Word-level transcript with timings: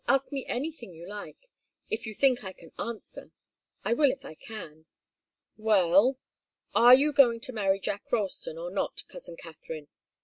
"Ask 0.07 0.31
me 0.31 0.43
anything 0.47 0.95
you 0.95 1.07
like, 1.07 1.51
if 1.91 2.07
you 2.07 2.15
think 2.15 2.43
I 2.43 2.53
can 2.53 2.71
answer. 2.79 3.31
I 3.85 3.93
will 3.93 4.09
if 4.09 4.25
I 4.25 4.33
can." 4.33 4.87
"Well 5.57 6.17
are 6.73 6.95
you 6.95 7.13
going 7.13 7.39
to 7.41 7.53
marry 7.53 7.79
Jack 7.79 8.11
Ralston 8.11 8.57
or 8.57 8.71
not, 8.71 9.03
cousin 9.07 9.37
Katharine? 9.37 9.89